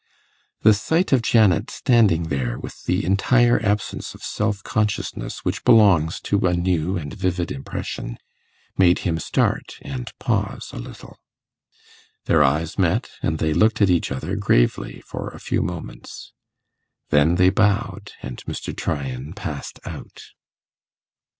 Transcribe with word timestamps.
The 0.63 0.73
sight 0.73 1.13
of 1.13 1.21
Janet 1.21 1.69
standing 1.69 2.29
there 2.29 2.57
with 2.57 2.85
the 2.85 3.05
entire 3.05 3.63
absence 3.63 4.15
of 4.15 4.23
self 4.23 4.63
consciousness 4.63 5.45
which 5.45 5.63
belongs 5.63 6.19
to 6.21 6.39
a 6.47 6.55
new 6.55 6.97
and 6.97 7.13
vivid 7.13 7.51
impression, 7.51 8.17
made 8.75 8.97
him 9.05 9.19
start 9.19 9.75
and 9.83 10.11
pause 10.17 10.69
a 10.73 10.79
little. 10.79 11.19
Their 12.25 12.43
eyes 12.43 12.79
met, 12.79 13.11
and 13.21 13.37
they 13.37 13.53
looked 13.53 13.79
at 13.79 13.91
each 13.91 14.11
other 14.11 14.35
gravely 14.35 15.01
for 15.01 15.27
a 15.29 15.39
few 15.39 15.61
moments. 15.61 16.33
Then 17.11 17.35
they 17.35 17.51
bowed, 17.51 18.13
and 18.23 18.37
Mr. 18.45 18.75
Tryan 18.75 19.33
passed 19.33 19.79
out. 19.85 20.23